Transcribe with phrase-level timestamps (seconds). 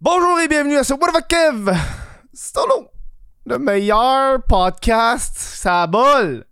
[0.00, 1.72] Bonjour et bienvenue à ce What the Kev
[2.32, 2.88] Solo,
[3.46, 6.44] le meilleur podcast, ça bol.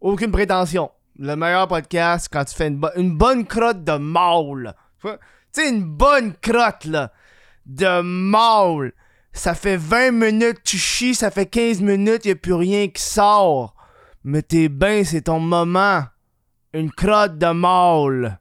[0.00, 0.90] Aucune prétention.
[1.18, 4.74] Le meilleur podcast quand tu fais une, une bonne crotte de maul.
[5.02, 5.10] Tu
[5.52, 7.12] sais, une bonne crotte, là,
[7.66, 8.92] de maul.
[9.32, 13.02] Ça fait 20 minutes, tu chies, ça fait 15 minutes, y a plus rien qui
[13.02, 13.74] sort.
[14.24, 16.02] Mais t'es bien, c'est ton moment.
[16.72, 18.38] Une crotte de maul.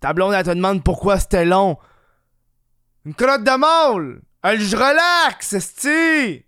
[0.00, 1.78] Ta blonde, elle te demande pourquoi c'était long.
[3.04, 4.22] Une crotte de maul!
[4.42, 6.44] Elle, je relaxe, esti!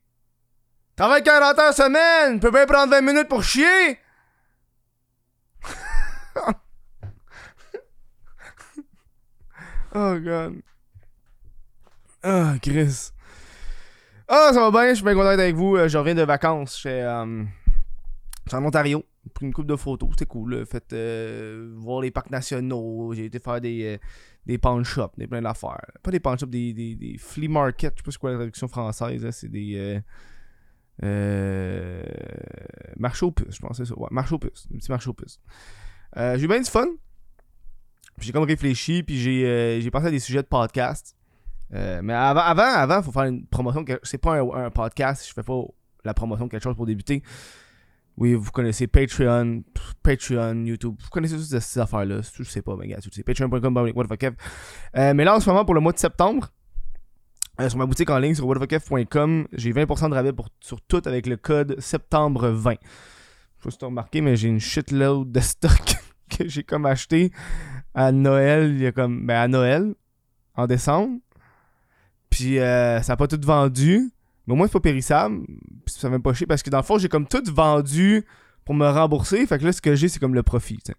[0.96, 3.98] Travaille 40 heures semaine, peut bien prendre 20 minutes pour chier!
[9.95, 10.60] oh god.
[12.23, 13.10] Ah, Chris.
[14.28, 15.76] Ah, ça va bien, je suis bien content d'être avec vous.
[15.76, 16.76] Euh, Je reviens de vacances.
[16.82, 17.45] J'étais euh,
[18.52, 19.04] en Ontario.
[19.34, 20.54] Pris une coupe de photos, c'était cool.
[20.54, 20.64] là.
[20.66, 23.12] Fait euh, voir les parcs nationaux.
[23.14, 23.98] J'ai été faire des, euh,
[24.46, 25.84] des pawn shops, des plein d'affaires.
[26.02, 27.94] Pas des pawn shops, des, des, flea markets.
[27.96, 29.28] Je sais pas c'est quoi la traduction française.
[29.30, 29.74] C'est des.
[29.76, 30.00] Euh,
[31.02, 32.02] euh,
[32.98, 33.98] je pense, c'est ça.
[33.98, 35.40] Ouais, marché aux puces.
[36.16, 36.87] Euh, j'ai eu bien du fun.
[38.18, 41.16] J'ai comme réfléchi, puis j'ai euh, j'ai pensé à des sujets de podcast.
[41.70, 43.84] Mais avant, avant, avant, faut faire une promotion.
[44.02, 45.62] C'est pas un, un podcast, je fais pas
[46.04, 47.22] la promotion de quelque chose pour débuter.
[48.21, 49.63] Oui, vous connaissez Patreon,
[50.02, 50.95] Patreon, YouTube.
[51.02, 52.21] Vous connaissez toutes ces, affaires-là.
[52.38, 53.23] Le sais pas, mais gars, tu sais.
[53.23, 54.35] Patreon.com.
[54.96, 56.49] Euh, mais là, en ce moment, pour le mois de septembre,
[57.62, 61.27] euh, sur ma boutique en ligne, sur whatthefuckkev.com, j'ai 20% de rabais sur tout avec
[61.27, 62.73] le code septembre 20.
[62.73, 65.94] Je sais pas si t'as remarqué, mais j'ai une shitload de stock
[66.28, 67.32] que j'ai comme acheté
[67.94, 69.94] à Noël, il y a comme, ben à Noël,
[70.56, 71.19] en décembre.
[72.28, 74.12] Puis euh, ça n'a pas tout vendu.
[74.50, 75.47] Mais au moins, c'est pas périssable.
[75.87, 78.26] Puis ça fait pas chier parce que dans le fond, j'ai comme tout vendu
[78.65, 79.47] pour me rembourser.
[79.47, 80.81] Fait que là, ce que j'ai, c'est comme le profit.
[80.84, 80.94] Fait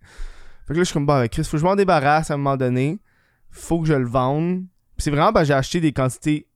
[0.69, 2.37] que là, je suis comme, bah, avec Chris, faut que je m'en débarrasse à un
[2.37, 3.01] moment donné.
[3.49, 4.61] Faut que je le vende.
[4.95, 6.47] Puis c'est vraiment, ben, j'ai acheté des quantités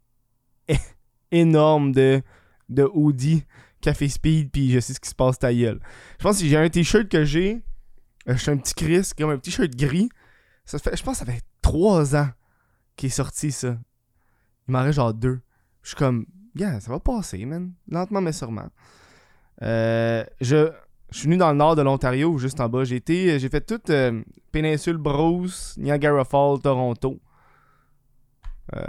[1.31, 2.21] énormes de,
[2.69, 3.43] de hoodie,
[3.81, 5.81] café speed, puis je sais ce qui se passe ta gueule.
[6.17, 7.61] Je pense que j'ai un t-shirt que j'ai.
[8.29, 10.07] euh, je suis un petit Chris, comme un t-shirt gris.
[10.63, 12.29] Ça fait, je pense que ça fait 3 ans
[12.95, 13.77] qu'il est sorti, ça.
[14.69, 15.41] Il m'en reste genre deux.
[15.81, 17.73] Je suis comme, yeah, ça va passer, man.
[17.89, 18.69] Lentement, mais sûrement.
[19.61, 20.71] Euh, je,
[21.11, 22.83] je suis venu dans le nord de l'Ontario, juste en bas.
[22.83, 24.21] J'ai été, j'ai fait toute euh,
[24.51, 27.19] Péninsule Bruce, Niagara Falls, Toronto.
[28.75, 28.85] Euh,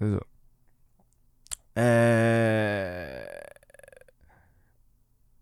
[0.00, 0.20] c'est ça.
[1.78, 3.24] Euh,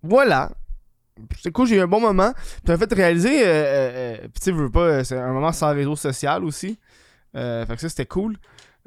[0.02, 0.50] voilà.
[1.40, 2.32] C'est cool, j'ai eu un bon moment.
[2.64, 5.52] Puis en fait, réaliser, euh, euh, euh, tu sais, veux pas, euh, c'est un moment
[5.52, 6.78] sans réseau social aussi.
[7.36, 8.36] Euh, fait que ça, c'était cool.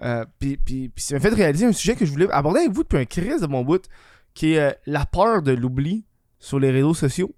[0.04, 2.72] Euh, puis, puis, puis ça m'a fait réaliser un sujet que je voulais aborder avec
[2.72, 3.88] vous depuis un crise de mon bout,
[4.34, 6.06] qui est euh, la peur de l'oubli
[6.40, 7.36] sur les réseaux sociaux.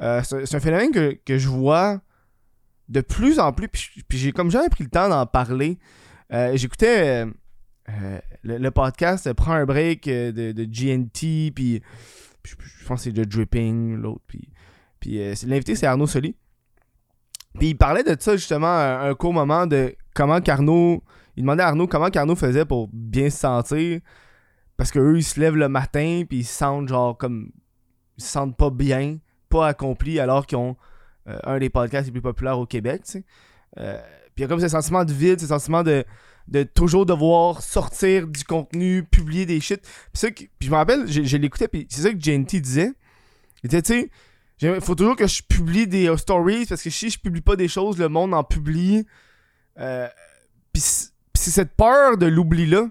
[0.00, 2.00] Euh, c'est un phénomène que, que je vois
[2.88, 5.78] de plus en plus, puis, puis j'ai comme jamais pris le temps d'en parler.
[6.54, 7.24] J'écoutais
[8.42, 11.82] le, podcast Prends un break de, de GNT, puis
[12.44, 12.54] je,
[12.86, 14.48] pense que c'est The Dripping, l'autre, puis,
[15.00, 16.36] puis l'invité c'est Arnaud Soli.
[17.58, 21.02] Puis il parlait de ça justement un, un court moment de comment Carnot
[21.36, 24.00] il demandait à Arnaud comment Carnot faisait pour bien se sentir.
[24.76, 27.50] Parce que eux, ils se lèvent le matin, puis ils se sentent genre comme.
[28.18, 30.76] Ils se sentent pas bien, pas accomplis, alors qu'ils ont
[31.28, 33.24] euh, un des podcasts les plus populaires au Québec, tu sais.
[33.78, 33.98] Euh,
[34.34, 36.04] puis il y a comme ce sentiment de vide, ce sentiment de,
[36.48, 39.80] de toujours devoir sortir du contenu, publier des shit.
[40.12, 42.92] Puis, que- puis je me rappelle, je, l'écoutais, puis c'est ça que JNT disait.
[43.62, 44.10] Il disait, tu sais,
[44.76, 47.56] il faut toujours que je publie des euh, stories, parce que si je publie pas
[47.56, 49.06] des choses, le monde en publie.
[50.72, 50.82] Puis
[51.36, 52.88] c'est cette peur de l'oubli-là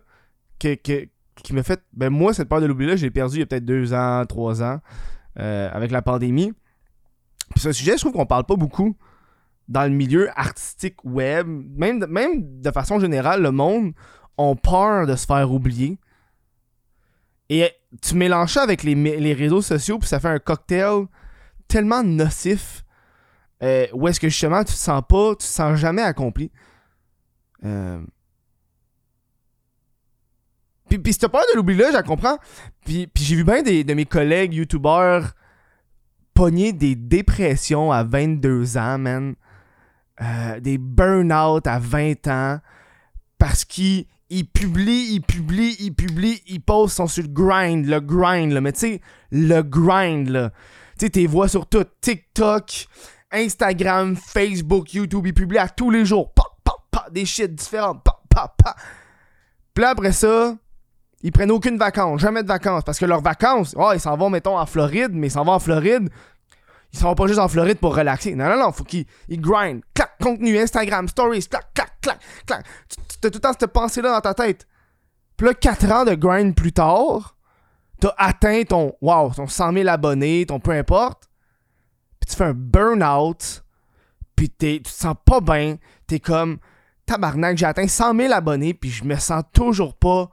[0.59, 1.07] que, que-
[1.43, 1.81] qui m'a fait.
[1.93, 4.63] Ben, moi, cette peur de l'oubli-là, j'ai perdu il y a peut-être deux ans, trois
[4.63, 4.79] ans,
[5.39, 6.53] euh, avec la pandémie.
[7.51, 8.95] Puis ce sujet, je trouve qu'on parle pas beaucoup
[9.67, 11.47] dans le milieu artistique web.
[11.47, 13.93] Même même de façon générale, le monde
[14.37, 15.97] ont peur de se faire oublier.
[17.49, 17.69] Et
[18.01, 21.05] tu mélanges ça avec les, les réseaux sociaux, puis ça fait un cocktail
[21.67, 22.83] tellement nocif.
[23.63, 26.51] euh, où est-ce que justement tu te sens pas, tu te sens jamais accompli.
[27.63, 28.01] Euh,
[30.95, 32.37] Puis, puis cette peur de l'oubli-là, je comprends.
[32.85, 35.33] Puis, j'ai vu bien des, de mes collègues youtubeurs
[36.33, 39.35] pogner des dépressions à 22 ans, man.
[40.21, 42.59] Euh, des burn-out à 20 ans.
[43.37, 48.51] Parce qu'ils ils publient, ils publient, ils publient, ils postent, sur le grind, le grind,
[48.53, 48.61] là.
[48.61, 49.01] Mais tu sais,
[49.31, 50.51] le grind, là.
[50.97, 51.85] Tu sais, tes voix sur tout.
[52.01, 52.87] TikTok,
[53.31, 56.33] Instagram, Facebook, YouTube, ils publient à tous les jours.
[57.11, 58.75] Des shit pa, pa.
[59.73, 60.57] Puis là, après ça,
[61.25, 62.83] ils prennent aucune vacances, jamais de vacances.
[62.83, 65.53] Parce que leurs vacances, oh, ils s'en vont, mettons, en Floride, mais ils s'en vont
[65.53, 66.07] en Floride.
[66.93, 68.35] Ils s'en vont pas juste en Floride pour relaxer.
[68.35, 69.81] Non, non, non, faut qu'ils ils grind.
[69.95, 72.65] Clac, contenu, Instagram, stories, clac, clac, clac, clac.
[72.87, 74.67] Tu tout le temps cette pensée-là dans ta tête.
[75.35, 77.35] Puis là, 4 ans de grind plus tard,
[77.99, 81.27] t'as atteint ton, wow, ton 100 000 abonnés, ton peu importe.
[82.19, 83.63] Puis tu fais un burn-out.
[84.35, 85.77] Puis tu te sens pas bien.
[86.05, 86.59] T'es comme,
[87.07, 90.29] tabarnak, j'ai atteint 100 000 abonnés, puis je me sens toujours pas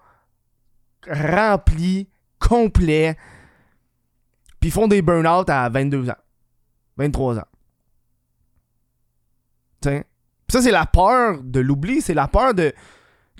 [1.08, 2.08] rempli,
[2.38, 3.16] complet.
[4.60, 6.16] Puis font des burn-out à 22 ans,
[6.96, 7.46] 23 ans.
[9.80, 10.04] T'sais.
[10.48, 12.72] ça, c'est la peur de l'oubli, c'est la peur de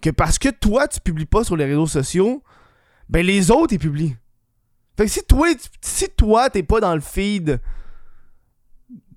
[0.03, 2.43] que parce que toi, tu publies pas sur les réseaux sociaux,
[3.09, 4.17] ben les autres, ils publient.
[4.97, 5.49] Fait que si toi,
[5.81, 7.61] si toi, t'es pas dans le feed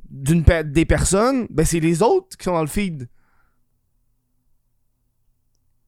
[0.09, 3.09] d'une des personnes, ben c'est les autres qui sont dans le feed.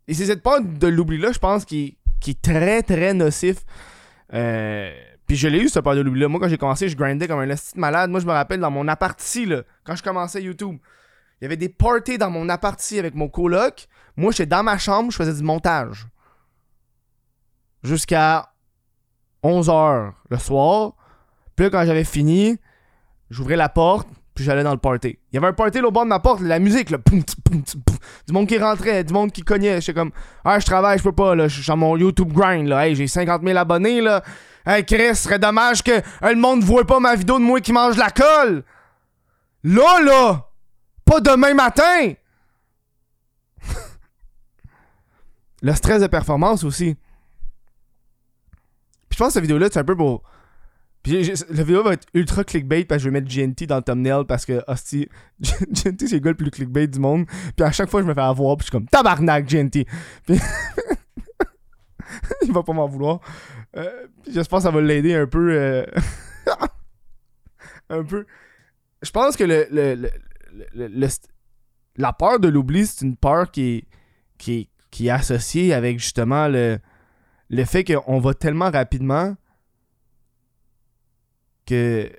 [0.07, 3.57] Et c'est cette peur de l'oubli-là, je pense, qui, qui est très, très nocif.
[4.33, 4.91] Euh,
[5.25, 6.27] puis je l'ai eu, cette peur de l'oubli-là.
[6.27, 8.09] Moi, quand j'ai commencé, je grindais comme un malade.
[8.09, 10.77] Moi, je me rappelle dans mon aparti, là, quand je commençais YouTube,
[11.39, 13.87] il y avait des parties dans mon aparti avec mon coloc.
[14.15, 16.07] Moi, j'étais dans ma chambre, je faisais du montage.
[17.83, 18.51] Jusqu'à
[19.43, 20.93] 11h le soir.
[21.55, 22.57] Puis là, quand j'avais fini,
[23.29, 25.17] j'ouvrais la porte, puis j'allais dans le party.
[25.31, 28.47] Il y avait un party au bord de ma porte, la musique, là, du monde
[28.47, 29.81] qui rentrait, du monde qui cognait.
[29.81, 30.11] J'étais comme,
[30.45, 32.93] ah, je travaille, je peux pas, là, je suis sur mon YouTube grind, là, hey,
[32.93, 34.23] j'ai 50 000 abonnés, là.
[34.63, 37.97] Hey, Chris, serait dommage que le monde voit pas ma vidéo de moi qui mange
[37.97, 38.63] la colle.
[39.63, 40.51] Là, là,
[41.03, 42.13] pas demain matin.
[45.63, 46.95] le stress de performance aussi.
[49.09, 50.21] Puis je pense que cette vidéo-là, c'est un peu pour
[51.07, 54.25] la vidéo va être ultra clickbait parce que je vais mettre GNT dans le thumbnail
[54.25, 55.07] parce que, hostie,
[55.39, 57.25] GNT c'est le gars le plus clickbait du monde.
[57.55, 59.85] Puis à chaque fois, je me fais avoir, puis je suis comme tabarnak, GNT.
[60.25, 60.37] Puis.
[62.43, 63.19] il va pas m'en vouloir.
[63.75, 65.51] Euh, J'espère que ça va l'aider un peu.
[65.51, 65.85] Euh,
[67.89, 68.25] un peu.
[69.01, 70.09] Je pense que le, le,
[70.73, 71.07] le,
[71.97, 73.87] la peur de l'oubli, c'est une peur qui est,
[74.37, 76.79] qui, qui est associée avec justement le,
[77.49, 79.35] le fait qu'on va tellement rapidement
[81.67, 82.09] que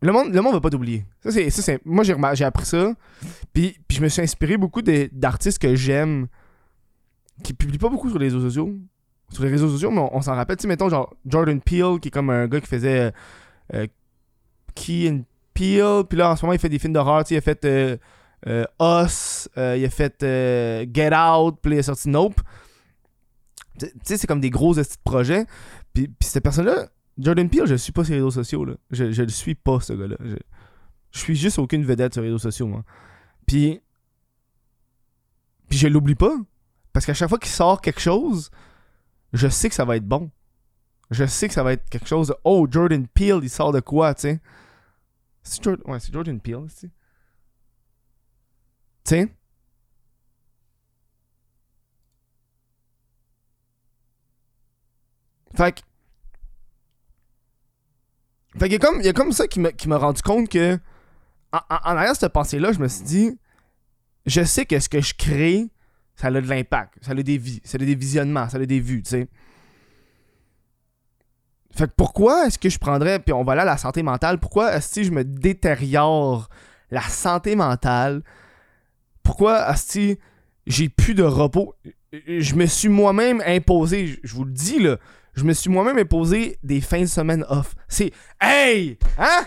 [0.00, 1.04] le monde le monde va pas t'oublier.
[1.22, 2.92] Ça c'est c'est moi j'ai j'ai appris ça.
[3.52, 6.28] Puis, puis je me suis inspiré beaucoup d'artistes que j'aime
[7.42, 8.74] qui publient pas beaucoup sur les réseaux sociaux.
[9.30, 12.08] Sur les réseaux sociaux, mais on, s'en rappelle, tu sais mettons genre Jordan Peele qui
[12.08, 13.12] est comme un gars qui faisait
[13.74, 13.86] euh,
[14.74, 17.36] Key and Peele, puis là en ce moment il fait des films d'horreur, tu il
[17.36, 17.98] a fait euh,
[18.46, 20.16] euh, Us, il a fait
[20.94, 22.40] Get Out, puis il a sorti Nope.
[23.78, 24.74] Tu sais c'est comme des gros
[25.04, 25.44] projets.
[25.92, 26.88] Puis, puis cette personne là
[27.18, 28.64] Jordan Peele, je suis pas sur les réseaux sociaux.
[28.64, 28.74] Là.
[28.90, 30.16] Je, je le suis pas, ce gars-là.
[30.20, 30.36] Je,
[31.10, 32.84] je suis juste aucune vedette sur les réseaux sociaux, moi.
[33.46, 33.80] Puis.
[35.68, 36.34] Puis je l'oublie pas.
[36.92, 38.50] Parce qu'à chaque fois qu'il sort quelque chose,
[39.32, 40.30] je sais que ça va être bon.
[41.10, 43.80] Je sais que ça va être quelque chose de Oh, Jordan Peele, il sort de
[43.80, 44.40] quoi, tu sais.
[45.42, 45.90] C'est Jordan...
[45.90, 46.90] Ouais, c'est Jordan Peele, tu sais.
[49.04, 49.34] Tu sais?
[55.56, 55.80] Fait que
[58.56, 60.78] fait qu'il y a comme, il y a comme ça qui m'a rendu compte que,
[61.52, 63.38] en, arrière de cette pensée-là, je me suis dit,
[64.26, 65.68] je sais que ce que je crée,
[66.16, 69.02] ça a de l'impact, ça a des ça a des visionnements, ça a des vues,
[69.02, 69.28] tu sais.
[71.76, 74.74] Fait que pourquoi est-ce que je prendrais, puis on va là la santé mentale, pourquoi
[74.74, 76.48] est-ce que je me détériore
[76.90, 78.22] la santé mentale?
[79.22, 80.20] Pourquoi est-ce que
[80.66, 81.74] j'ai plus de repos?
[82.12, 84.96] Je me suis moi-même imposé, je vous le dis là,
[85.38, 87.74] je me suis moi-même imposé des fins de semaine off.
[87.86, 88.98] C'est Hey!
[89.16, 89.46] Hein?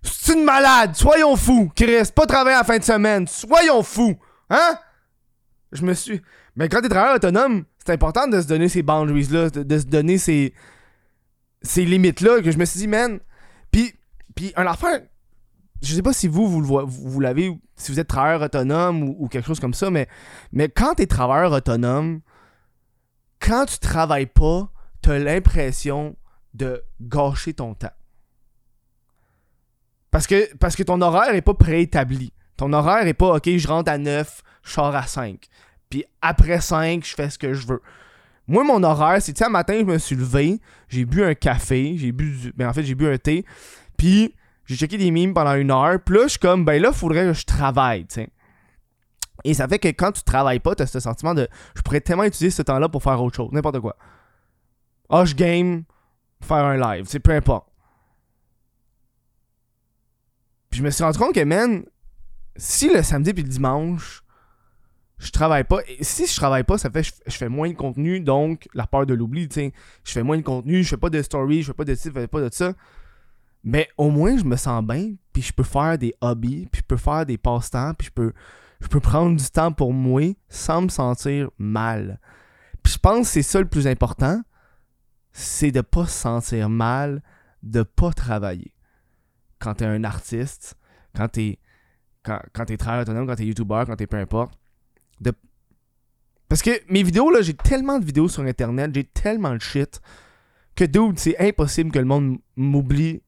[0.00, 0.94] C'est une malade!
[0.94, 2.10] Soyons fous, Chris!
[2.14, 3.26] Pas travailler à la fin de semaine!
[3.26, 4.16] Soyons fous!
[4.48, 4.78] Hein?
[5.72, 6.22] Je me suis.
[6.54, 10.18] Mais quand t'es travailleur autonome, c'est important de se donner ces boundaries-là, de, se donner
[10.18, 10.54] ces.
[11.62, 13.18] ces limites-là, que je me suis dit, man.
[13.72, 13.92] Puis,
[14.36, 15.00] puis un affaire.
[15.82, 19.28] Je sais pas si vous, vous, vous, l'avez, si vous êtes travailleur autonome ou, ou,
[19.28, 20.08] quelque chose comme ça, mais,
[20.52, 22.20] mais quand t'es travailleur autonome,
[23.40, 24.70] quand tu travailles pas,
[25.06, 26.16] t'as l'impression
[26.52, 27.92] de gâcher ton temps.
[30.10, 32.32] Parce que, ton horaire est pas préétabli.
[32.56, 35.46] Ton horaire est pas, OK, je rentre à 9, je sors à 5.
[35.90, 37.82] Puis après 5, je fais ce que je veux.
[38.48, 41.34] Moi, mon horaire, c'est, tu sais, un matin, je me suis levé, j'ai bu un
[41.34, 43.44] café, j'ai bu, ben en fait, j'ai bu un thé,
[43.96, 44.34] puis
[44.64, 46.96] j'ai checké des mimes pendant une heure, puis là, je suis comme, ben là, il
[46.96, 48.06] faudrait que je travaille.
[49.44, 51.46] Et ça fait que quand tu travailles pas, tu as ce sentiment de,
[51.76, 53.96] je pourrais tellement utiliser ce temps-là pour faire autre chose, n'importe quoi.
[55.08, 55.84] Ah, je game,
[56.40, 57.68] faire un live, c'est peu importe.
[60.70, 61.84] Puis je me suis rendu compte que, man,
[62.56, 64.22] si le samedi puis le dimanche,
[65.18, 67.74] je travaille pas, et si je travaille pas, ça fait que je, fais moins de
[67.74, 69.72] contenu, donc la peur de l'oubli, tu.
[70.04, 72.08] Je fais moins de contenu, je fais pas de story, je fais pas de ci,
[72.08, 72.74] je fais pas de ça.
[73.64, 76.86] Mais au moins, je me sens bien, puis je peux faire des hobbies, puis je
[76.86, 78.32] peux faire des passe-temps, puis je peux,
[78.80, 82.20] je peux prendre du temps pour moi sans me sentir mal.
[82.82, 84.42] Puis je pense que c'est ça le plus important,
[85.36, 87.22] c'est de pas se sentir mal,
[87.62, 88.72] de pas travailler.
[89.58, 90.76] Quand t'es un artiste,
[91.14, 91.58] quand t'es
[92.22, 94.58] quand, quand t'es travailleur autonome, quand t'es youtubeur, quand t'es peu importe.
[96.48, 100.00] Parce que mes vidéos, là, j'ai tellement de vidéos sur internet, j'ai tellement de shit
[100.74, 103.22] que dude, c'est impossible que le monde m'oublie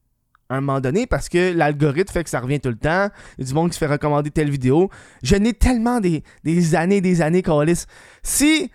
[0.49, 3.09] à un moment donné parce que l'algorithme fait que ça revient tout le temps.
[3.37, 4.91] Il y a du monde qui fait recommander telle vidéo.
[5.23, 7.85] Je n'ai tellement des, des années, des années, Carlis.
[8.23, 8.71] Si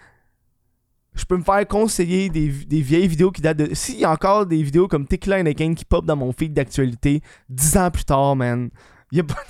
[1.16, 3.74] je peux me faire conseiller des, vieilles vidéos qui datent de.
[3.74, 7.22] S'il y a encore des vidéos comme Tickler and qui pop dans mon feed d'actualité,
[7.50, 8.70] dix ans plus tard, man,
[9.12, 9.44] il a, pas,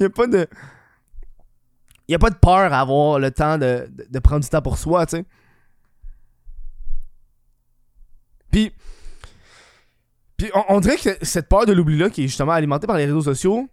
[0.00, 0.46] y a pas de.
[2.06, 4.78] Il a pas de peur à avoir le temps de, de prendre du temps pour
[4.78, 5.24] soi, tu sais.
[8.50, 8.72] Puis,
[10.36, 13.22] puis on, dirait que cette peur de l'oubli-là, qui est justement alimentée par les réseaux
[13.22, 13.68] sociaux,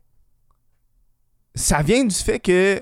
[1.53, 2.81] ça vient du fait que.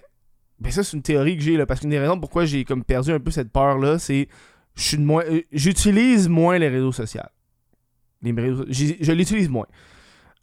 [0.59, 2.83] Ben, ça, c'est une théorie que j'ai, là, parce qu'une des raisons pourquoi j'ai comme
[2.83, 4.27] perdu un peu cette peur-là, c'est.
[4.77, 7.21] Euh, j'utilise moins les réseaux sociaux.
[8.21, 9.67] Les réseaux, je l'utilise moins.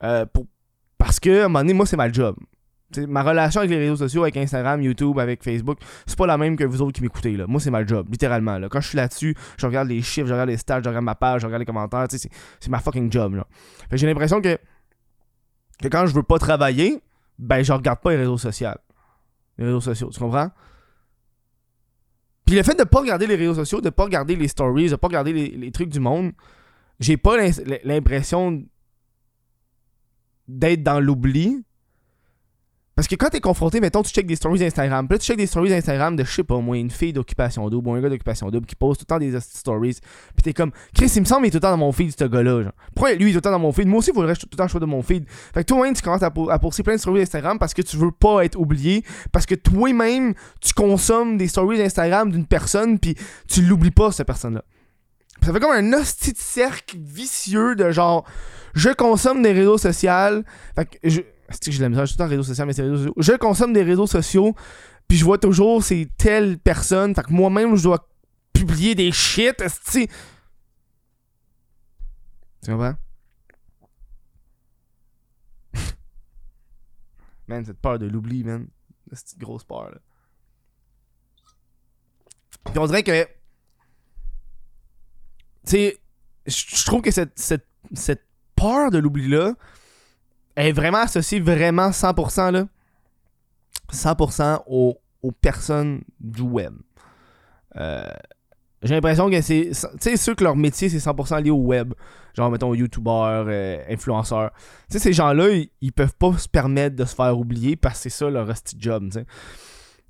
[0.02, 0.46] Euh, pour,
[0.98, 2.36] parce que, à un moment donné, moi, c'est ma job
[2.98, 6.56] ma relation avec les réseaux sociaux, avec Instagram, YouTube, avec Facebook, c'est pas la même
[6.56, 7.36] que vous autres qui m'écoutez.
[7.36, 7.46] Là.
[7.46, 8.58] Moi, c'est ma job, littéralement.
[8.58, 8.68] Là.
[8.68, 11.14] Quand je suis là-dessus, je regarde les chiffres, je regarde les stats, je regarde ma
[11.14, 12.06] page, je regarde les commentaires.
[12.10, 13.34] C'est, c'est ma fucking job.
[13.34, 13.46] Là.
[13.92, 14.58] j'ai l'impression que,
[15.80, 17.00] que quand je veux pas travailler,
[17.38, 18.68] ben je regarde pas les réseaux sociaux.
[19.58, 20.50] Les réseaux sociaux, tu comprends?
[22.50, 25.06] Le fait de pas regarder les réseaux sociaux, de pas regarder les stories, de pas
[25.06, 26.32] regarder les, les trucs du monde,
[26.98, 27.36] j'ai pas
[27.84, 28.62] l'impression
[30.48, 31.64] d'être dans l'oubli
[33.00, 35.08] parce que quand t'es confronté, mettons, tu check des stories Instagram.
[35.08, 37.66] Puis là, tu check des stories Instagram de, je sais pas, moi, une fille d'occupation
[37.70, 40.00] double ou un gars d'occupation double qui pose tout le temps des stories.
[40.34, 42.12] Puis t'es comme, Chris, il me semble, il est tout le temps dans mon feed,
[42.14, 42.64] ce gars-là.
[42.64, 42.72] Genre.
[42.94, 43.88] Pourquoi lui, il est tout le temps dans mon feed?
[43.88, 45.24] Moi aussi, il faudrait tout le temps choisir de mon feed.
[45.26, 48.10] Fait que toi-même, tu commences à, poursuivre plein de stories Instagram parce que tu veux
[48.10, 49.02] pas être oublié.
[49.32, 53.14] Parce que toi-même, tu consommes des stories Instagram d'une personne, puis
[53.48, 54.62] tu l'oublies pas, cette personne-là.
[55.42, 58.26] Ça fait comme un hostie de cercle vicieux de genre,
[58.74, 60.42] je consomme des réseaux sociaux.
[60.74, 61.22] Fait que je
[61.58, 63.14] que j'ai la misère, tout en réseaux sociaux, mais c'est réseaux sociaux.
[63.16, 64.54] Je consomme des réseaux sociaux,
[65.08, 67.14] puis je vois toujours c'est telle personne.
[67.14, 68.08] Fait que moi-même, je dois
[68.52, 69.56] publier des shit,
[72.62, 72.94] tu comprends?
[77.48, 78.68] man, cette peur de l'oubli, man.
[79.12, 79.98] Cette grosse peur, là.
[82.76, 83.24] On dirait que.
[85.64, 85.98] Tu sais,
[86.46, 89.54] je trouve que cette, cette, cette peur de l'oubli-là,
[90.66, 92.66] est vraiment associée vraiment 100% là,
[93.92, 94.98] 100% aux,
[95.40, 96.74] personnes du web.
[97.76, 98.02] Euh,
[98.82, 99.70] j'ai l'impression que c'est.
[99.72, 101.92] Tu sais, ceux que leur métier, c'est 100% lié au web.
[102.34, 104.52] Genre, mettons, youtubeurs, euh, influenceurs.
[104.90, 105.48] Tu sais, ces gens-là,
[105.80, 108.48] ils, peuvent pas se permettre de se faire oublier parce que c'est ça leur
[108.78, 109.26] job, tu sais.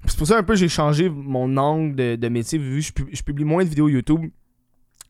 [0.07, 3.45] C'est pour ça un peu j'ai changé mon angle de, métier vu que je, publie
[3.45, 4.31] moins de vidéos YouTube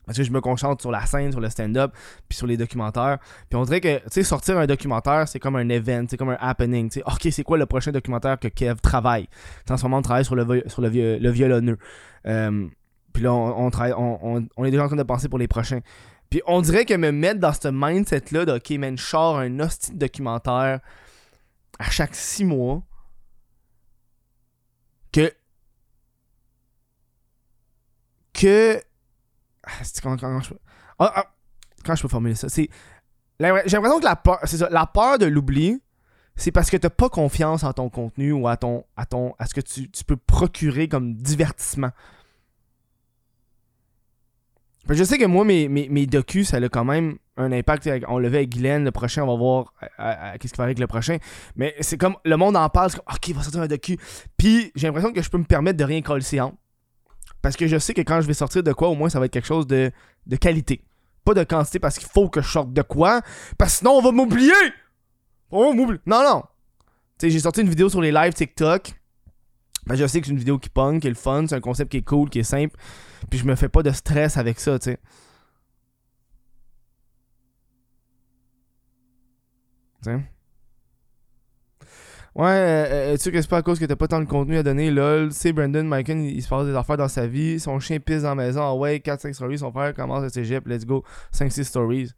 [0.05, 1.93] parce que je me concentre sur la scène, sur le stand-up,
[2.27, 3.19] puis sur les documentaires.
[3.49, 6.29] Puis on dirait que, tu sais, sortir un documentaire, c'est comme un event, c'est comme
[6.29, 6.89] un happening.
[6.89, 9.27] Tu sais, ok, c'est quoi le prochain documentaire que Kev travaille?
[9.69, 11.77] En ce moment, on travaille sur le, sur le, violonneux.
[12.25, 12.67] Euh,
[13.13, 15.81] puis là, on, travaille, on, on, est déjà en train de penser pour les prochains.
[16.29, 19.59] Puis on dirait que me mettre dans ce mindset-là de, ok, man, je sors un
[19.59, 20.79] hostile documentaire
[21.77, 22.83] à chaque six mois,
[25.11, 25.31] que.
[28.33, 28.81] que
[29.79, 30.53] ah, quand, je.
[30.99, 31.25] Ah,
[31.87, 32.69] ah, je peux formuler ça, c'est.
[33.39, 35.81] J'ai l'impression que la peur, ça, la peur de l'oubli,
[36.35, 39.53] c'est parce que t'as pas confiance en ton contenu ou à ton, à ton, ce
[39.53, 41.91] que tu, tu peux procurer comme divertissement.
[44.89, 47.89] Je sais que moi, mes, mes, mes docus, ça a quand même un impact.
[48.07, 49.73] On le fait avec Glenn, le prochain, on va voir
[50.39, 51.17] qu'est-ce qu'il va avec le prochain.
[51.55, 53.97] Mais c'est comme, le monde en parle, c'est comme, ok, il va sortir un docu.
[54.37, 56.53] Puis j'ai l'impression que je peux me permettre de rien coller séance.
[57.41, 59.25] Parce que je sais que quand je vais sortir de quoi, au moins ça va
[59.25, 59.91] être quelque chose de,
[60.27, 60.83] de qualité.
[61.23, 63.21] Pas de quantité parce qu'il faut que je sorte de quoi.
[63.57, 64.51] Parce que sinon on va m'oublier!
[65.51, 65.99] On va m'oublier.
[66.05, 66.43] Non, non.
[67.17, 68.93] Tu sais, j'ai sorti une vidéo sur les lives TikTok.
[69.85, 71.61] Ben, je sais que c'est une vidéo qui punk, qui est le fun, c'est un
[71.61, 72.77] concept qui est cool, qui est simple.
[73.29, 74.99] Puis je me fais pas de stress avec ça, tu sais.
[80.03, 80.30] Tu sais?
[82.33, 84.57] Ouais, euh, euh, tu que c'est pas à cause que t'as pas tant de contenu
[84.57, 85.33] à donner, lol?
[85.33, 87.59] Sais, Brandon Michael, il, se passe des affaires dans sa vie.
[87.59, 88.61] Son chien pisse dans la maison.
[88.61, 89.57] Ah ouais, 4-5 stories.
[89.57, 90.65] Son frère commence à cégep.
[90.65, 91.03] Let's go.
[91.33, 92.11] 5-6 stories.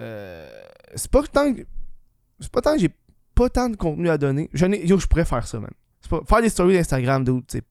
[0.00, 0.48] Euh,
[0.94, 1.66] c'est pas tant que.
[2.40, 2.90] C'est pas tant que j'ai
[3.34, 4.48] pas tant de contenu à donner.
[4.54, 5.70] Yo, je pourrais faire ça, man.
[6.08, 6.20] Pas...
[6.26, 7.62] Faire des stories d'Instagram, dude, tu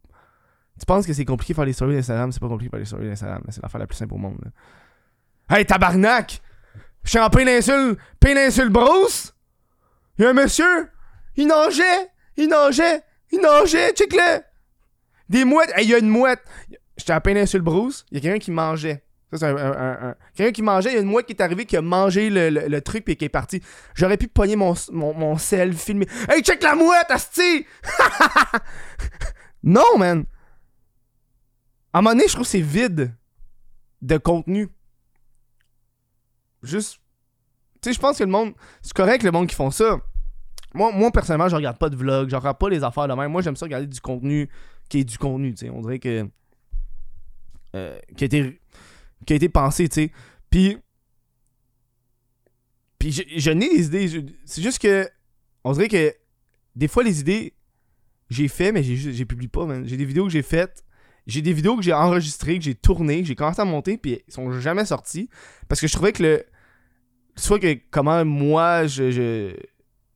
[0.85, 2.31] penses que c'est compliqué de faire des stories d'Instagram?
[2.31, 3.41] C'est pas compliqué de faire des stories d'Instagram.
[3.49, 4.37] C'est l'affaire la plus simple au monde.
[4.43, 5.57] Là.
[5.57, 6.41] Hey, tabarnak!
[7.03, 9.34] Je suis en péninsule, péninsule Bruce?
[10.17, 10.89] Il y a un monsieur,
[11.35, 13.01] il nageait, Il nageait!
[13.31, 13.93] Il nageait!
[13.93, 14.41] Check-le!
[15.29, 15.71] Des mouettes!
[15.81, 16.41] Il y a une mouette!
[16.97, 18.05] J'étais à peine sur le.
[18.11, 19.03] Il y a quelqu'un qui mangeait.
[19.33, 21.41] Ça, c'est un, un- un- Quelqu'un qui mangeait, il y a une mouette qui est
[21.41, 23.61] arrivée qui a mangé le, le- le truc puis qui est parti.
[23.95, 26.07] J'aurais pu pogner mon, mon, mon sel, filmer.
[26.29, 27.65] Hey, check la mouette, asti!
[29.63, 30.25] non, man!
[31.91, 33.13] À un moment donné, je trouve que c'est vide
[34.01, 34.69] de contenu.
[36.63, 36.99] Juste.
[37.85, 38.53] Sais, je pense que le monde.
[38.81, 39.99] C'est correct, le monde qui font ça.
[40.73, 43.31] Moi, moi, personnellement, je regarde pas de vlog, je regarde pas les affaires de même.
[43.31, 44.49] Moi, j'aime ça regarder du contenu
[44.89, 45.69] qui est du contenu, tu sais.
[45.69, 46.27] On dirait que.
[47.75, 48.59] euh, qui a été.
[49.27, 50.11] qui a été pensé, tu sais.
[50.49, 50.79] Puis.
[52.97, 54.25] Puis, je, je n'ai des idées.
[54.45, 55.07] C'est juste que.
[55.63, 56.11] On dirait que.
[56.75, 57.53] Des fois, les idées.
[58.31, 59.87] J'ai fait, mais j'ai publié pas, man.
[59.87, 60.83] J'ai des vidéos que j'ai faites.
[61.27, 64.23] J'ai des vidéos que j'ai enregistrées, que j'ai tournées, que j'ai commencé à monter, puis
[64.27, 65.29] ils sont jamais sortis.
[65.67, 66.45] Parce que je trouvais que le.
[67.35, 69.53] Soit que comment moi, je.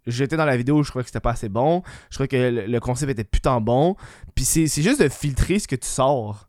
[0.08, 1.84] J'étais dans la vidéo, je trouvais que c'était pas assez bon.
[2.10, 3.96] Je trouvais que le, concept était putain bon.
[4.34, 6.48] Puis c'est c'est juste de filtrer ce que tu sors.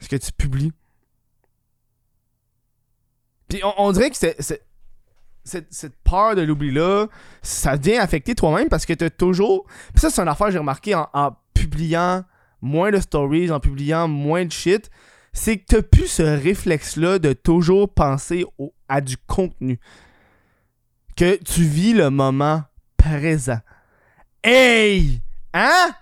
[0.00, 0.72] Ce que tu publies.
[3.48, 4.62] Puis on, on dirait que c'est- c'est-
[5.44, 7.06] cette, cette peur de l'oubli-là,
[7.40, 9.64] ça vient affecter toi-même parce que t'as toujours.
[9.92, 12.24] Puis ça, c'est une affaire que j'ai remarqué en, en publiant
[12.60, 14.90] moins de stories, en publiant moins de shit.
[15.32, 19.78] C'est que t'as plus ce réflexe-là de toujours penser au- à du contenu.
[21.16, 22.64] Que tu vis le moment
[22.96, 23.60] présent.
[24.42, 25.22] Hey!
[25.54, 25.94] Hein?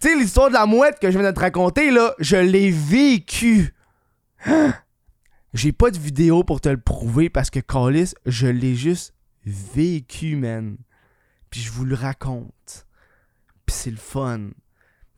[0.00, 2.70] Tu sais, l'histoire de la mouette que je viens de te raconter, là, je l'ai
[2.70, 3.72] vécu.
[5.54, 10.34] J'ai pas de vidéo pour te le prouver parce que Callis, je l'ai juste vécu,
[10.36, 10.76] man.
[11.50, 12.86] Puis je vous le raconte.
[13.66, 14.50] Puis c'est le fun.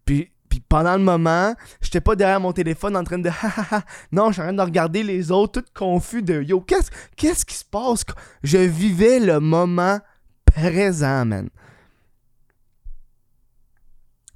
[0.05, 0.31] Puis
[0.75, 3.31] pendant le moment, j'étais pas derrière mon téléphone en train de
[4.13, 7.47] Non, je suis en train de regarder les autres, tout confus de Yo, qu'est-ce qu'est-ce
[7.47, 8.05] qui se passe?
[8.43, 10.01] Je vivais le moment
[10.45, 11.49] présent, man.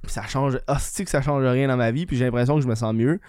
[0.01, 0.57] Puis ça change.
[0.69, 2.93] Hostie que ça change rien dans ma vie, puis j'ai l'impression que je me sens
[2.93, 3.19] mieux.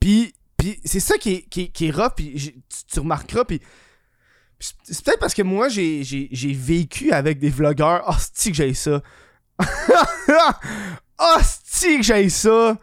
[0.00, 3.60] Puis, puis c'est ça qui est, qui qui est puis tu, remarqueras, puis.
[4.58, 6.02] c'est peut-être parce que moi, j'ai
[6.54, 8.08] vécu avec des vlogueurs.
[8.08, 9.02] Hostie que j'ai ça.
[11.18, 12.76] Hostie que j'ai ça.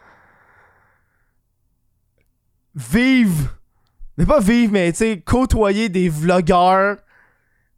[2.73, 3.49] Vive.
[4.17, 6.97] Mais pas vivre, mais tu sais, côtoyer des vlogueurs.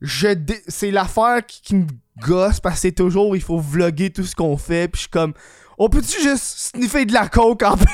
[0.01, 0.27] Je
[0.67, 1.87] C'est l'affaire qui, qui me
[2.19, 4.87] gosse parce que c'est toujours, il faut vlogger tout ce qu'on fait.
[4.87, 5.33] Puis je suis comme,
[5.77, 7.75] on peut-tu juste sniffer de la coke en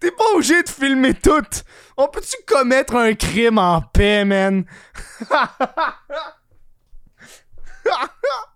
[0.00, 1.44] T'es pas obligé de filmer tout.
[1.96, 4.64] On peut-tu commettre un crime en paix, man?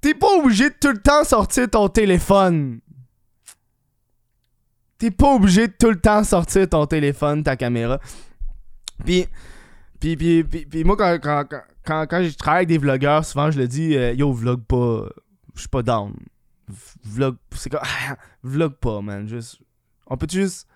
[0.00, 2.80] T'es pas obligé de tout le temps sortir ton téléphone.
[4.98, 7.98] T'es pas obligé de tout le temps sortir ton téléphone, ta caméra.
[9.04, 9.26] Puis,
[9.98, 11.44] puis, puis, puis, moi, quand, quand,
[11.84, 15.08] quand, quand, je travaille avec des vlogueurs, souvent je le dis, euh, yo, vlog pas.
[15.54, 16.14] Je suis pas down.
[17.04, 17.80] Vlog, c'est comme.
[18.42, 19.26] vlog pas, man.
[19.26, 19.58] Juste.
[20.06, 20.66] On peut juste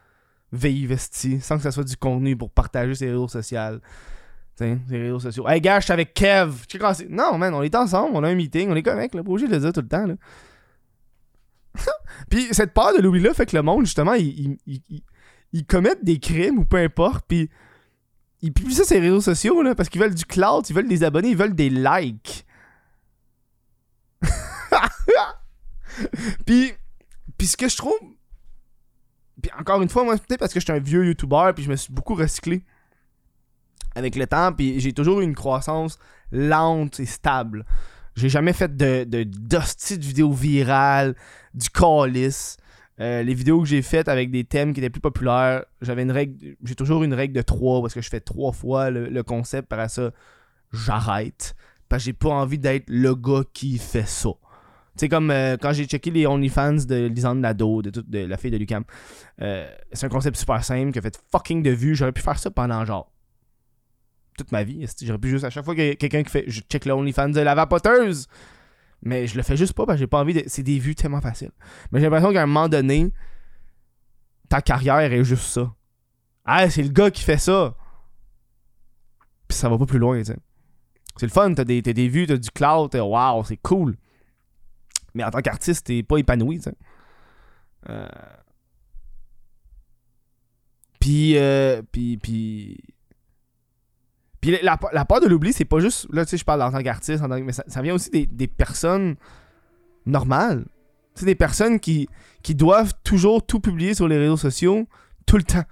[0.63, 3.81] esti, sans que ça soit du contenu pour partager ses réseaux sociaux?
[4.57, 5.49] T'sais, les réseaux sociaux.
[5.49, 6.53] Hey, gars, je suis avec Kev.
[7.09, 9.23] Non, man, on est ensemble, on a un meeting, on est correct, là.
[9.25, 10.15] Pas obligé de le dire tout le temps, là.
[12.31, 15.03] puis cette peur de l'oubli-là fait que le monde, justement, ils il, il, il-
[15.53, 17.49] ils commettent des crimes ou peu importe, puis
[18.43, 20.89] ils publient ça sur les réseaux sociaux, là, parce qu'ils veulent du cloud, ils veulent
[20.89, 22.45] des abonnés, ils veulent des likes.
[26.47, 26.73] puis,
[27.39, 27.99] puis ce que je trouve.
[29.41, 31.71] Puis encore une fois, moi, peut-être parce que je suis un vieux YouTuber, puis je
[31.71, 32.65] me suis beaucoup recyclé
[33.95, 35.99] avec le temps, puis j'ai toujours eu une croissance
[36.33, 37.65] lente et stable.
[38.17, 41.15] J'ai jamais fait de, de de vidéos virales,
[41.53, 42.57] du calice.
[43.01, 46.13] Euh, les vidéos que j'ai faites avec des thèmes qui étaient plus populaires, j'avais une
[46.13, 49.23] règle, j'ai toujours une règle de 3 parce que je fais trois fois le, le
[49.25, 50.13] concept, par ça,
[50.73, 51.57] j'arrête.
[51.89, 54.31] Parce que j'ai pas envie d'être le gars qui fait ça.
[54.31, 58.37] Tu sais, comme euh, quand j'ai checké les OnlyFans de Lisande Nadeau, de, de la
[58.37, 58.85] fille de Lucam,
[59.43, 61.97] euh, c'est un concept super simple qui a fait fucking de vues.
[61.97, 63.11] J'aurais pu faire ça pendant genre
[64.37, 64.87] toute ma vie.
[65.03, 66.45] J'aurais pu juste à chaque fois que quelqu'un qui fait.
[66.47, 68.27] Je check le OnlyFans de la vapoteuse.
[69.03, 70.45] Mais je le fais juste pas parce que j'ai pas envie de.
[70.47, 71.53] C'est des vues tellement faciles.
[71.93, 73.13] Mais j'ai l'impression qu'à un moment donné,
[74.49, 75.75] ta carrière est juste ça.
[76.45, 77.75] Ah, c'est le gars qui fait ça.
[79.49, 80.23] Puis ça va pas plus loin.
[80.25, 83.97] C'est le fun, t'as des, des vues, t'as du cloud, t'as wow, c'est cool.
[85.15, 86.75] Mais en tant qu'artiste, t'es pas épanoui, tu sais.
[87.89, 88.09] Euh...
[90.99, 92.79] Puis, euh, puis, puis,
[94.45, 96.07] puis la, la, peur de l'oubli, c'est pas juste.
[96.13, 99.17] Là, tu sais, je parle en tant qu'artiste, mais ça, vient aussi des, personnes
[100.05, 100.67] normales.
[101.15, 102.11] C'est des personnes qui,
[102.43, 104.87] qui doivent toujours tout publier sur les réseaux sociaux,
[105.25, 105.65] tout le temps.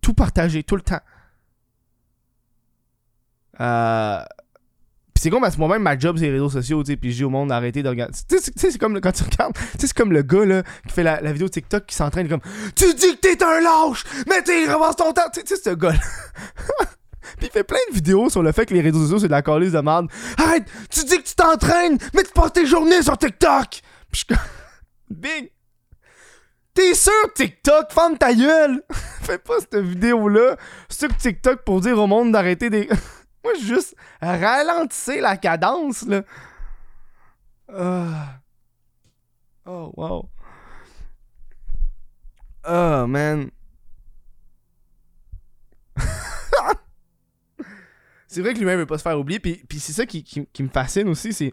[0.00, 0.98] Tout partager, tout le temps.
[3.60, 4.24] Euh,
[5.14, 7.12] Pis c'est comme parce que moi-même, ma job, c'est les réseaux sociaux, tu sais, puis
[7.12, 8.12] je dis au monde d'arrêter de regarder.
[8.28, 10.64] Tu sais, c'est comme le- quand tu regardes, tu sais, c'est comme le gars, là,
[10.88, 12.40] qui fait la, vidéo TikTok qui s'entraîne comme
[12.74, 15.30] Tu dis que t'es un lâche, mais t'es revanche ton temps.
[15.32, 16.00] Tu tu sais, ce gars-là.
[17.40, 19.32] Puis il fait plein de vidéos sur le fait que les réseaux sociaux, c'est de
[19.32, 20.10] la calice de merde.
[20.36, 23.80] Arrête, tu dis que tu t'entraînes, mais tu passes tes journées sur TikTok.
[24.12, 24.34] Puis je
[25.10, 25.50] Big.
[26.74, 28.82] T'es sur TikTok, ferme ta gueule!
[29.22, 30.56] Fais pas cette vidéo-là
[30.90, 32.88] sur TikTok pour dire au monde d'arrêter des.
[33.44, 36.22] Moi, juste ralentissez la cadence, là.
[37.74, 38.40] Ah.
[39.64, 40.28] Oh, wow.
[42.68, 43.50] Oh, man.
[48.30, 50.62] C'est vrai que lui-même veut pas se faire oublier, puis, puis c'est ça qui, qui,
[50.62, 51.52] me fascine aussi, c'est.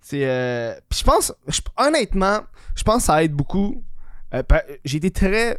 [0.00, 0.24] C'est.
[0.24, 0.74] Euh...
[0.88, 1.34] Puis je pense.
[1.76, 2.42] honnêtement,
[2.76, 3.82] je pense que ça aide beaucoup.
[4.32, 4.42] Euh,
[4.84, 5.58] j'ai été très.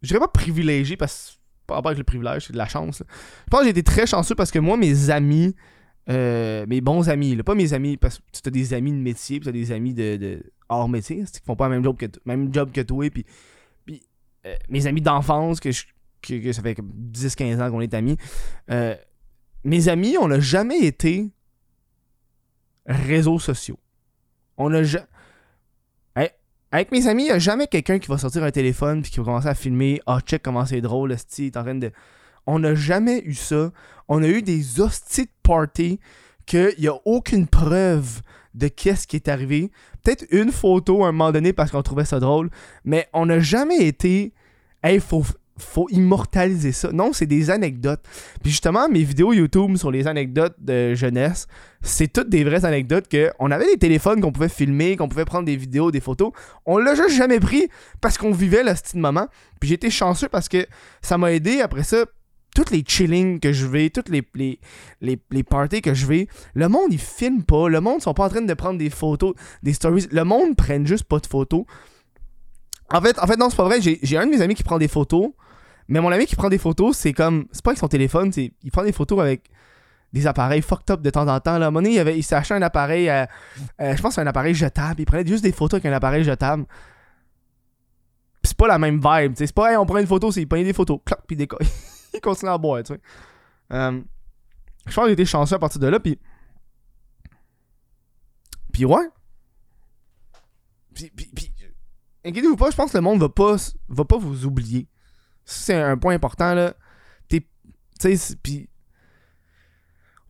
[0.00, 1.42] Je dirais pas privilégié parce que.
[1.66, 3.04] Pas rapport avec le privilège, c'est de la chance.
[3.06, 5.54] Je pense que j'ai été très chanceux parce que moi, mes amis,
[6.08, 8.96] euh, mes bons amis, là, pas mes amis, parce que tu as des amis de
[8.96, 12.06] métier, tu as des amis de, hors métier, qui font pas le même job que,
[12.24, 13.24] même job que toi, puis,
[13.84, 14.02] puis
[14.46, 15.84] euh, mes amis d'enfance, que, je-
[16.20, 18.16] que, ça fait comme 10-15 ans qu'on est amis,
[18.72, 18.96] euh,
[19.64, 21.30] mes amis, on n'a jamais été
[22.86, 23.78] réseaux sociaux.
[24.56, 25.06] On a ja-
[26.74, 29.18] avec mes amis, il n'y a jamais quelqu'un qui va sortir un téléphone puis qui
[29.18, 30.00] va commencer à filmer.
[30.06, 31.92] Ah, check comment c'est drôle, esti, il est en train de.
[32.46, 33.70] On n'a jamais eu ça.
[34.08, 36.00] On a eu des hosties de party
[36.46, 38.22] qu'il n'y a aucune preuve
[38.54, 39.70] de qu'est-ce qui est arrivé.
[40.02, 42.48] Peut-être une photo à un moment donné parce qu'on trouvait ça drôle,
[42.84, 44.32] mais on n'a jamais été.
[44.82, 45.24] Hey, faut,
[45.62, 46.90] faut immortaliser ça.
[46.92, 48.00] Non, c'est des anecdotes.
[48.42, 51.46] Puis justement, mes vidéos YouTube sur les anecdotes de jeunesse,
[51.82, 55.24] c'est toutes des vraies anecdotes que on avait des téléphones qu'on pouvait filmer, qu'on pouvait
[55.24, 56.32] prendre des vidéos, des photos.
[56.64, 57.68] On l'a juste jamais pris
[58.00, 59.28] parce qu'on vivait le style moment.
[59.60, 60.66] Puis été chanceux parce que
[61.00, 62.04] ça m'a aidé après ça.
[62.54, 64.60] Toutes les chillings que je vais, toutes les, les,
[65.00, 68.28] les, parties que je vais, le monde il filme pas, le monde sont pas en
[68.28, 71.64] train de prendre des photos, des stories, le monde prenne juste pas de photos.
[72.92, 74.76] En fait, en fait non, c'est pas vrai, j'ai un de mes amis qui prend
[74.76, 75.30] des photos,
[75.92, 78.54] mais mon ami qui prend des photos, c'est comme, c'est pas avec son téléphone, c'est,
[78.62, 79.50] il prend des photos avec
[80.14, 81.58] des appareils fucked up de temps en temps.
[81.58, 81.66] Là.
[81.66, 83.26] À un il, avait, il s'est acheté un appareil, euh,
[83.78, 85.02] euh, je pense un appareil jetable.
[85.02, 86.64] Il prenait juste des photos avec un appareil jetable.
[88.40, 89.34] Pis c'est pas la même vibe.
[89.36, 90.98] C'est pas, hey, on prend une photo, c'est il prend des photos.
[91.04, 91.66] Clac, puis décolle.
[92.14, 93.00] il continue à boire, tu sais.
[93.74, 94.00] Euh,
[94.86, 96.18] je pense j'ai été chanceux à partir de là, puis.
[98.72, 99.10] Puis ouais.
[100.94, 101.52] Puis, puis
[102.24, 103.56] inquiétez-vous pas, je pense que le monde va pas,
[103.90, 104.88] va pas vous oublier.
[105.44, 106.74] C'est un point important, là.
[107.28, 107.46] T'es.
[108.00, 108.68] Tu sais, puis.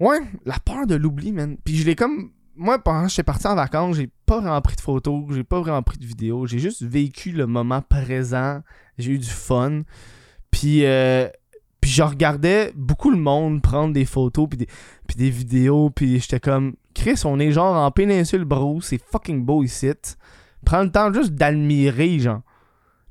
[0.01, 1.57] Ouais, la peur de l'oubli, man.
[1.65, 2.33] Puis je l'ai comme.
[2.55, 5.61] Moi, pendant que j'étais parti en vacances, j'ai pas vraiment pris de photos, j'ai pas
[5.61, 6.47] vraiment pris de vidéos.
[6.47, 8.63] J'ai juste vécu le moment présent.
[8.99, 9.83] J'ai eu du fun.
[10.51, 10.85] Puis.
[10.85, 11.29] euh,
[11.83, 14.69] puis je regardais beaucoup le monde prendre des photos puis des,
[15.07, 19.45] puis des vidéos puis j'étais comme Chris on est genre en péninsule bro c'est fucking
[19.45, 19.91] beau ici
[20.65, 22.43] prends le temps juste d'admirer genre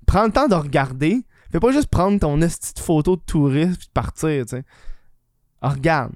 [0.07, 3.87] prends le temps de regarder fais pas juste prendre ton petite photo de touriste puis
[3.87, 4.63] de partir tu sais
[5.61, 6.13] Ah, regarde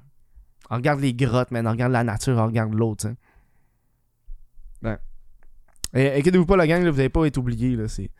[0.70, 3.14] Ah, regarde les grottes man Ah, regarde la nature regarde l'autre tu
[4.82, 4.98] sais ouais.
[5.94, 8.10] Et inquiétez-vous pas la gang là, vous allez pas être oubliés là c'est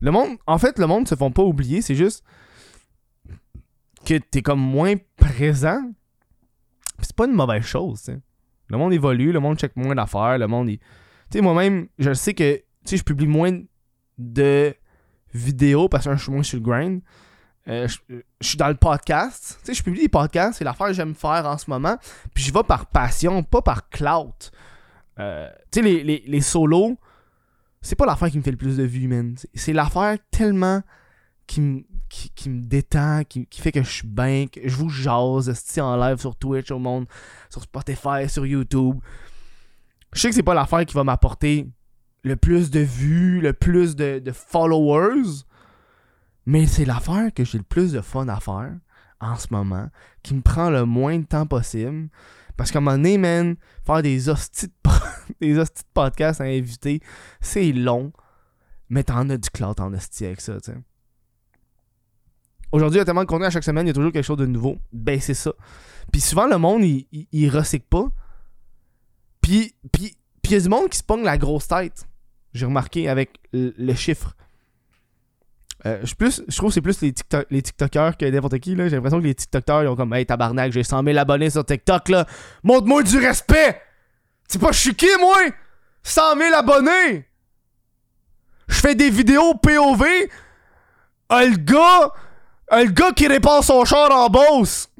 [0.00, 2.24] le monde en fait le monde se font pas oublier c'est juste
[4.04, 5.92] que t'es comme moins présent,
[7.00, 8.18] c'est pas une mauvaise chose, tu sais.
[8.68, 10.70] Le monde évolue, le monde check moins d'affaires, le monde.
[10.70, 10.84] il- Tu
[11.32, 13.60] sais, moi-même, je sais que tu sais, je publie moins
[14.16, 14.74] de
[15.32, 17.00] vidéos parce que je suis moins sur le grind.
[17.68, 17.98] Euh, je,
[18.40, 19.58] suis dans le podcast.
[19.60, 21.96] Tu sais, je publie des podcasts, c'est l'affaire que j'aime faire en ce moment.
[22.34, 24.50] Puis je vais par passion, pas par clout.
[25.18, 26.98] Euh, tu sais, les, les, les solos,
[27.82, 29.36] c'est pas l'affaire qui me fait le plus de vues, man.
[29.54, 30.82] C'est- l'affaire tellement
[31.46, 34.88] qui me qui, me détend, qui, qui fait que je suis bien, que je vous
[34.88, 37.06] jase en live sur Twitch au monde,
[37.48, 38.98] sur Spotify, sur YouTube.
[40.12, 41.68] Je sais que c'est pas l'affaire qui va m'apporter
[42.22, 45.44] le plus de vues, le plus de, followers,
[46.46, 48.72] mais c'est l'affaire que j'ai le plus de fun à faire
[49.20, 49.88] en ce moment,
[50.22, 52.08] qui me prend le moins de temps possible.
[52.56, 53.56] Parce qu'à un moment donné, man,
[53.86, 54.72] faire des hosties de,
[55.40, 57.00] des hosties podcasts à inviter,
[57.40, 58.12] c'est long,
[58.88, 60.72] mais t'en as du clout en hostie avec ça, tu.
[62.72, 64.24] Aujourd'hui, il y a tellement de contenu à chaque semaine, il y a toujours quelque
[64.24, 64.78] chose de nouveau.
[64.92, 65.52] Ben, c'est ça.
[66.12, 68.08] Puis souvent, le monde, il, il, il recycle pas.
[69.40, 72.06] Puis, puis, puis il y a du monde qui se pogne la grosse tête.
[72.52, 74.36] J'ai remarqué avec le, chiffre.
[75.86, 77.14] Euh, je, suis plus, je trouve que c'est plus les,
[77.50, 78.76] les TikTokers que n'importe qui.
[78.76, 81.64] J'ai l'impression que les TikTokers, ils ont comme Hey tabarnak, j'ai 100 000 abonnés sur
[81.64, 82.08] TikTok.
[82.08, 82.26] là.
[82.62, 83.80] Montre-moi du respect.
[84.48, 85.38] C'est pas chiqué, moi.
[86.02, 87.26] 100 000 abonnés.
[88.68, 90.04] Je fais des vidéos POV.
[91.28, 92.12] Ah, le gars.
[92.68, 94.90] ah, le gars qui répare son char en boss.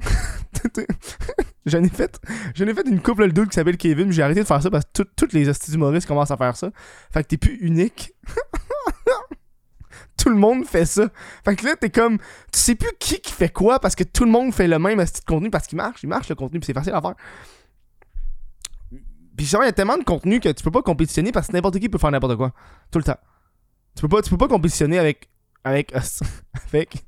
[1.65, 2.19] J'en ai fait,
[2.57, 5.03] ai fait une couple doute qui s'appelle Kevin, j'ai arrêté de faire ça parce que
[5.03, 6.71] toutes les hosties humoristes commencent à faire ça.
[7.13, 8.13] Fait que t'es plus unique.
[10.17, 11.09] tout le monde fait ça.
[11.45, 14.25] Fait que là, t'es comme, tu sais plus qui qui fait quoi parce que tout
[14.25, 16.65] le monde fait le même de contenu parce qu'il marche, il marche le contenu, puis
[16.65, 17.15] c'est facile à faire.
[18.89, 21.79] Puis il y a tellement de contenu que tu peux pas compétitionner parce que n'importe
[21.79, 22.53] qui peut faire n'importe quoi.
[22.91, 23.17] Tout le temps.
[23.95, 25.29] Tu peux pas, tu peux pas compétitionner avec.
[25.63, 25.93] Avec.
[26.73, 27.05] avec.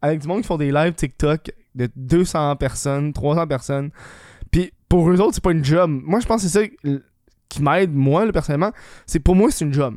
[0.00, 3.90] Avec du monde qui font des lives TikTok de 200 personnes, 300 personnes.
[4.50, 5.90] Puis pour eux autres, c'est pas une job.
[6.04, 6.94] Moi, je pense que c'est ça
[7.48, 8.72] qui m'aide, moi, personnellement.
[9.06, 9.96] C'est pour moi, c'est une job.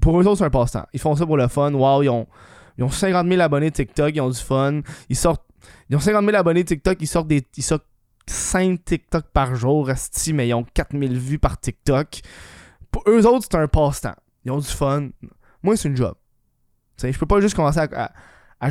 [0.00, 0.86] Pour eux autres, c'est un passe-temps.
[0.92, 1.72] Ils font ça pour le fun.
[1.72, 2.26] Waouh, ils ont,
[2.76, 4.80] ils ont 50 000 abonnés TikTok, ils ont du fun.
[5.08, 5.44] Ils sortent.
[5.92, 7.46] Ont 50 000 abonnés TikTok, ils sortent des.
[7.56, 7.86] Ils sortent
[8.26, 12.20] 5 TikTok par jour, resti, mais ils ont 4000 vues par TikTok.
[12.90, 14.16] Pour eux autres, c'est un passe-temps.
[14.44, 15.08] Ils ont du fun.
[15.62, 16.14] Moi, c'est une job.
[17.02, 18.12] je peux pas juste commencer à,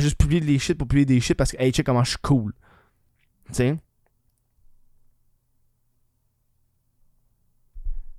[0.00, 2.18] juste publier des shit pour publier des shit parce que, hey, check comment je suis
[2.18, 2.52] cool.
[3.48, 3.76] Tu sais?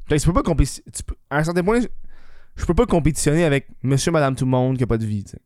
[0.07, 0.91] Tu peux pas compétitionner.
[1.29, 1.81] À un certain point,
[2.55, 5.23] je, peux pas compétitionner avec monsieur, madame, tout le monde qui a pas de vie,
[5.23, 5.41] tu sais.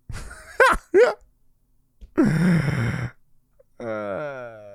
[3.82, 4.70] euh...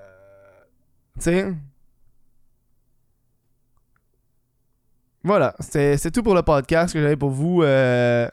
[5.22, 8.28] Voilà, c'est tout pour le podcast que j'avais pour vous euh,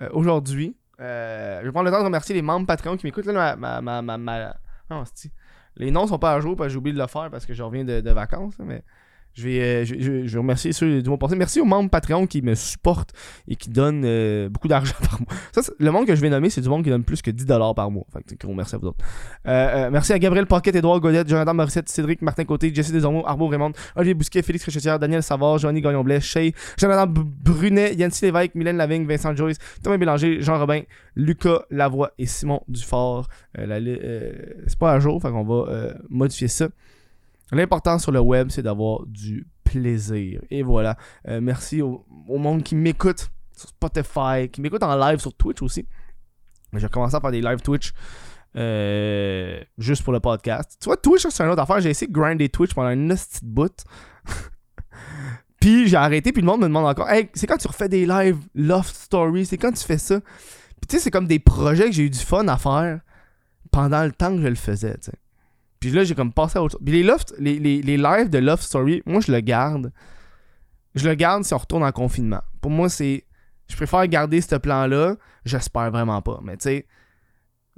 [0.00, 0.76] euh, aujourd'hui.
[1.00, 3.26] Euh, je vais prendre le temps de remercier les membres Patreon qui m'écoutent.
[3.26, 4.56] Là, ma, ma, ma, ma,
[5.76, 7.54] les noms sont pas à jour parce que j'ai oublié de le faire parce que
[7.54, 8.54] je reviens de, de vacances.
[8.60, 8.82] Mais
[9.34, 11.34] je vais, euh, je, je, je, remercier ceux du monde passé.
[11.34, 13.10] Merci aux membres Patreon qui me supportent
[13.48, 15.28] et qui donnent euh, beaucoup d'argent par mois.
[15.52, 17.74] Ça, le monde que je vais nommer, c'est du monde qui donne plus que 10$
[17.74, 18.04] par mois.
[18.12, 19.04] Fait que gros merci à vous autres.
[19.46, 23.48] Euh, merci à Gabriel Pocket, Edouard Godette, Jonathan Morissette, Cédric Martin Côté, Jesse Desormeaux, Arbo
[23.48, 28.76] Raymond, Olivier Bousquet, Félix Richetière, Daniel Savard, Johnny Gagnon-Blais, Shay, Jonathan Brunet, Yancy Lévesque, Mylène
[28.76, 30.82] Lavigne, Vincent Joyce, Thomas Bélanger, Jean Robin,
[31.16, 33.28] Lucas Lavoie et Simon Dufort.
[33.56, 36.68] c'est pas à jour, fait qu'on va modifier ça.
[37.52, 40.40] L'important sur le web, c'est d'avoir du plaisir.
[40.50, 40.96] Et voilà.
[41.28, 45.86] Euh, merci au, monde qui m'écoute sur Spotify, qui m'écoute en live sur Twitch aussi.
[46.72, 47.92] J'ai commencé à faire des live Twitch
[48.56, 50.76] euh, juste pour le podcast.
[50.80, 51.80] Tu vois, Twitch, c'est une autre affaire.
[51.80, 53.84] J'ai essayé de grinder Twitch pendant une petite bout.
[55.60, 58.06] puis j'ai arrêté, puis le monde me demande encore Hey, c'est quand tu refais des
[58.06, 60.20] live Loft Story C'est quand tu fais ça?
[60.20, 63.00] Puis tu sais, c'est comme des projets que j'ai eu du fun à faire
[63.70, 65.18] pendant le temps que je le faisais, tu sais.
[65.84, 66.82] Puis là, j'ai comme passé à autre chose.
[66.82, 69.92] Puis les, lives de Love Story, moi, je le garde.
[70.94, 72.40] Je le garde si on retourne en confinement.
[72.62, 73.26] Pour moi, c'est.
[73.68, 75.16] Je préfère garder ce plan-là.
[75.44, 76.40] J'espère vraiment pas.
[76.42, 76.86] Mais tu sais.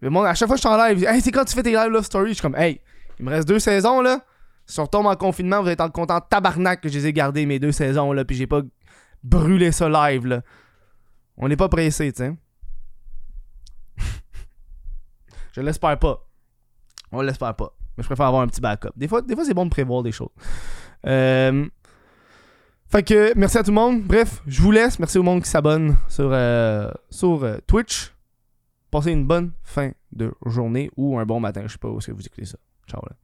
[0.00, 1.64] Le monde, à chaque fois que je suis en live, hey, c'est quand tu fais
[1.64, 2.28] tes live Love Story?
[2.28, 2.80] Je suis comme, hey,
[3.18, 4.24] il me reste deux saisons, là.
[4.66, 7.44] Si on retombe en confinement, vous êtes en content tabarnak que je les ai gardées
[7.44, 8.24] mes deux saisons, là.
[8.24, 8.62] Puis j'ai pas
[9.24, 10.42] brûlé ça live, là.
[11.36, 12.36] On n'est pas pressé, tu sais.
[15.54, 16.24] je l'espère pas.
[17.10, 17.76] On l'espère pas.
[17.96, 18.90] Mais je préfère avoir un petit backup.
[18.96, 20.30] Des fois, des fois c'est bon de prévoir des choses.
[21.06, 21.66] Euh,
[22.88, 24.02] fait que merci à tout le monde.
[24.02, 24.98] Bref, je vous laisse.
[24.98, 28.14] Merci au monde qui s'abonne sur, euh, sur euh, Twitch.
[28.90, 31.62] Passez une bonne fin de journée ou un bon matin.
[31.66, 32.59] Je sais pas où est-ce que vous écoutez ça.
[32.88, 33.16] Ciao là.